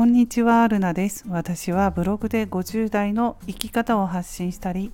[0.00, 1.26] こんにちは、ルナです。
[1.28, 4.92] 私はブログで50代の生き方を発信したり、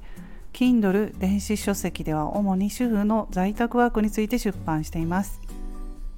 [0.52, 5.40] Kindle 電子書籍では主に主婦の在宅ワークについて出版しています。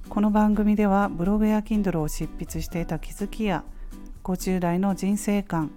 [0.09, 3.63] この番組ではブログや Kindle を執筆していた気づきや
[4.23, 5.69] 50代の人生観、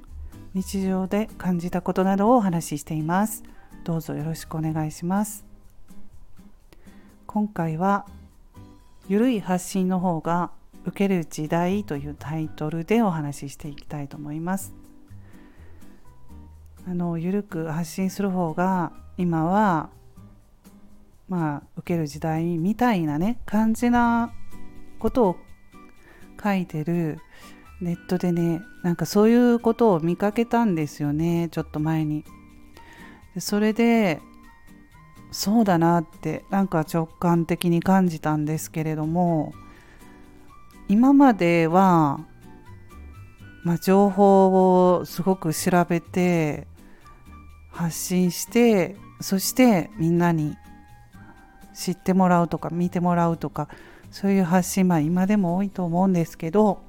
[0.55, 3.43] 日常で感じたことなどをお話ししています。
[3.85, 5.45] どうぞよろしくお願いします。
[7.27, 8.07] 今回は
[9.07, 10.51] ゆるい発信の方が
[10.85, 14.75] 受ける時代というタイトルでお話ししていきたいと思います。
[16.87, 19.91] あのゆるく発信する方が今は
[21.29, 24.33] まあ受ける時代みたいなね感じな
[24.99, 25.37] ことを
[26.43, 27.19] 書いてる
[27.81, 32.25] ネットでねなんかそういうことを見かけたんですよねちょっと前に。
[33.39, 34.21] それで
[35.31, 39.55] そうだなってなんか直感的に感じたんですけれども
[40.93, 42.21] 今までは、
[43.65, 46.67] まあ、情報をすごく調べて
[47.71, 50.55] 発信してそしてみんなに
[51.73, 53.69] 知ってもらうとか見てもらうとか
[54.11, 56.83] そういう発信、まあ、今でも多いと思うんですけど、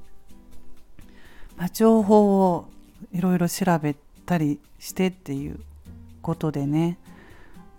[1.56, 2.68] まあ、情報を
[3.14, 3.96] いろいろ調べ
[4.26, 5.62] たりしてっていう
[6.22, 6.98] ことでね、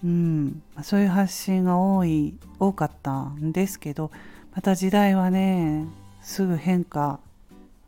[0.02, 4.10] うん、そういう発信が多い多かったんですけど
[4.56, 5.84] また時代はね
[6.24, 7.20] すぐ変化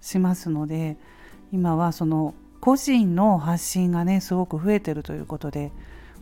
[0.00, 0.96] しますので
[1.52, 5.72] 今はその個人の発信がねすごく増えてるということで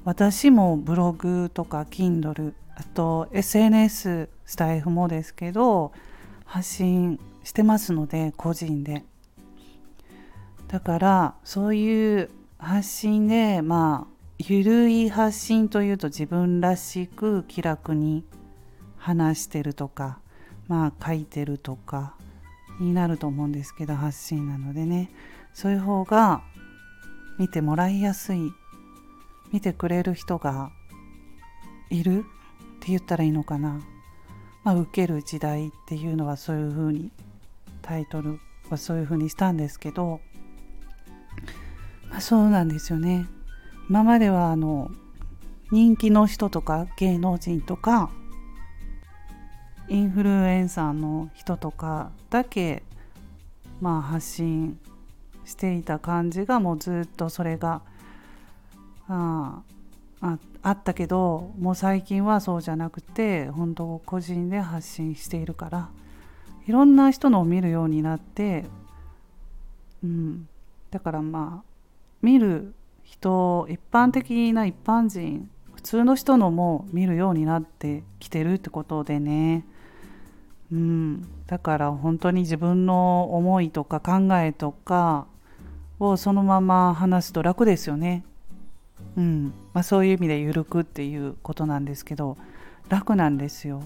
[0.04, 5.92] 私もブログとか Kindle あと SNS スタイフもですけど
[6.44, 9.04] 発信してますので個人で。
[10.68, 18.24] だからそういう発信でまあゆるい発信というと自分らしく気楽に
[18.96, 20.18] 話してるとか
[20.68, 22.14] まあ書いてるとか
[22.80, 25.10] になると思うんですけど発信なのでね。
[25.52, 26.42] そういう方が
[27.38, 28.52] 見てもらいやすい。
[29.52, 30.70] 見てくれる人が
[31.90, 32.24] いる。
[32.84, 33.80] って言ったらいいのかな、
[34.62, 37.10] まあ、受ける時代っていうのはそういうふうに
[37.80, 40.20] タイトルはそういうふうにしたんですけど、
[42.10, 43.26] まあ、そうなんですよね。
[43.88, 44.90] 今まではあの
[45.70, 48.10] 人気の人とか芸能人とか
[49.94, 52.82] インフルエンサーの人とかだけ
[53.80, 54.76] まあ発信
[55.44, 57.80] していた感じがもうずっとそれが
[59.06, 59.62] あ
[60.20, 65.90] ああったけどもう最近はそうじゃなくて本当個人で発信しているから
[66.66, 68.64] いろんな人のを見るようになって、
[70.02, 70.48] うん、
[70.90, 79.64] だからまあ見る人一般的な一般人普通の人のも見るようになってきてるってことでね。
[80.72, 85.26] うん、だから本当に自分の思いとか考えとか
[85.98, 88.24] をそのまま話すと楽ですよね。
[89.16, 92.36] うんまあ、そういう意味で緩くっていうことなんですけど
[92.88, 93.82] 楽なんですよ。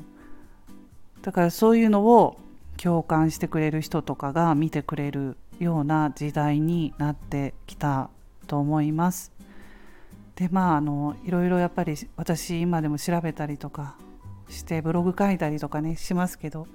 [1.22, 2.38] だからそういうのを
[2.76, 8.08] 共感してくれる人とかが見てくれるような時代になってきた
[8.46, 9.32] と思います。
[10.36, 13.96] でまああのいろいろやっぱり私今でも調べたりとか
[14.48, 16.66] してブログ書いたりとかねしますけど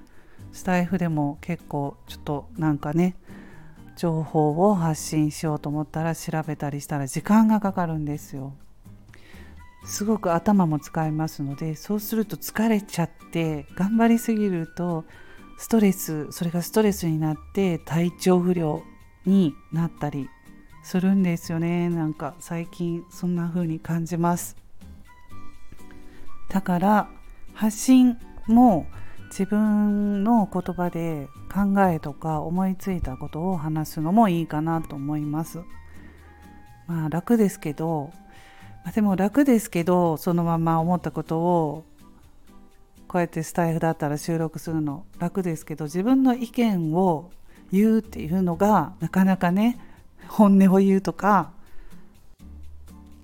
[0.51, 3.15] スタイフでも結構ちょっとなんかね
[3.95, 8.53] 情報を発信しようと思ったら調べたりしたら時間がかかるんですよ。
[9.85, 15.03] すごく頭も使いますのでそうすると疲れちゃって頑張りすぎると
[15.57, 18.81] ストレスそれがストレスになって体調不良
[19.25, 20.29] になったり
[20.83, 24.55] するんですよねなんか最近そんな風に感じます
[26.49, 27.09] だから
[27.63, 28.87] 発信も
[29.27, 35.59] 自分の言葉で考えとか思いついたことを話すのもいいかなと思います。
[36.87, 38.11] まあ楽ですけど、
[38.83, 41.85] まあ、でも楽ですけどそのまま思ったことを
[43.07, 47.31] こうやってスタイフだったら収録するの楽ですけど自分の意見を
[47.71, 49.79] 言うっていうのがなかなかね
[50.27, 51.53] 本音を言うとか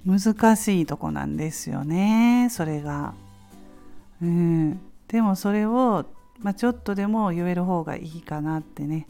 [0.06, 3.14] 難しいとこなんですよねそれが。
[4.22, 6.06] うん、でもそれを、
[6.40, 9.08] まあ、ちょっとでも言える方がいいかなってね。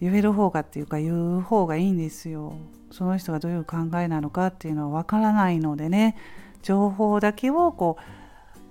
[0.00, 2.54] 言える方がっていうか言う方がいいんですよ。
[2.90, 6.16] その人がどういう考えなのかっていうのは分からないのでね。
[6.62, 7.98] 情報だけをこ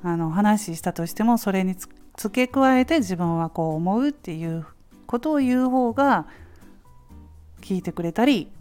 [0.03, 4.65] うあの話したとしてもそれに付け加えて自分はこう思うっていう
[5.05, 6.25] ことを言う方が
[7.61, 8.51] 聞いてくれたり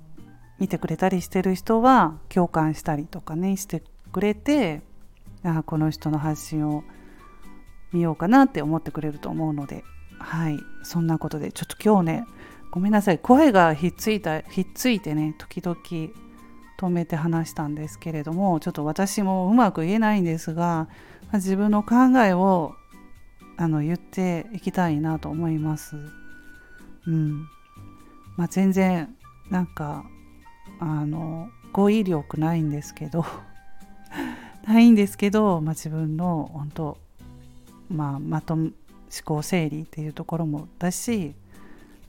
[0.59, 4.83] 見てくれたりしてる人は共感したりとかねしてくれて
[5.45, 6.85] あこの人の発信を
[7.93, 9.85] 見ようかなって思ってくれると思うので
[10.19, 10.59] はい。
[10.85, 12.27] そんなことでちょっと今日ね
[12.71, 13.19] ごめんなさい。
[13.19, 15.77] 声がひっついたひっついてね時々
[16.79, 20.89] 止めて話したんですけれどもちょっと私もうまく言えないんですが、
[21.35, 22.75] 自分の考えを
[23.57, 25.97] あの言っていきたいなと思います。
[27.07, 27.47] うん。
[28.37, 29.15] まあ、全然
[29.51, 30.05] なんか
[30.81, 33.25] あの語彙力ないんですけど。
[34.65, 36.99] ないんですけど、まあ、自分の本当、
[37.91, 38.73] まあ、まと思
[39.25, 41.35] 考整理っていうところもだし、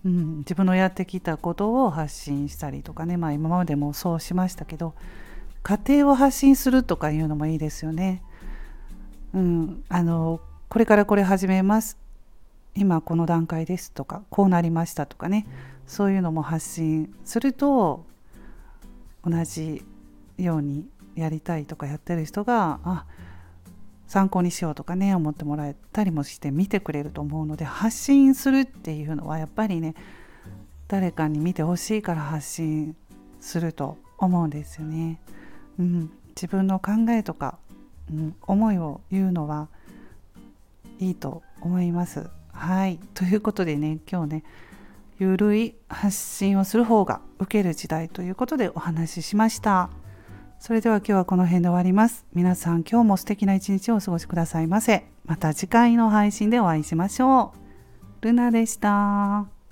[0.05, 4.93] うん、自分のやってきたことを発信したりとかね、まあ、今までもそうしましたけど
[5.63, 8.21] 家庭を発信するとかいうのもいいですよね。
[9.33, 11.97] うん、あのこれからこれ始めます
[12.75, 15.47] 今この段階ですとかこうなりましたとかね
[15.87, 18.05] そういうのも発信すると
[19.25, 19.83] 同じ
[20.37, 23.05] ようにやりたいとかやってる人があ
[24.07, 29.95] 参考にしようとかね思ってもらえたりもして見てくれると思うので発信するっていうのはやっぱりね
[30.87, 32.95] 誰かに見てほしいから発信
[33.39, 35.19] すると思うんですよね。
[35.79, 37.57] うん、自分の考えとか、
[38.11, 39.69] うん、思いを言うのは
[40.99, 42.29] いいと思います。
[42.51, 44.43] はいということでね今日ね
[45.17, 49.89] ゆるい発信をする方が受ける時代ということでお話ししました。
[50.65, 52.25] それでは今日はこの辺で終わります。
[52.33, 55.03] 皆さん今日も素敵な一日をお過ごしくださいませ。
[55.25, 57.53] また次回の配信でお会いしましょ
[58.21, 58.25] う。
[58.25, 59.62] ルナでした。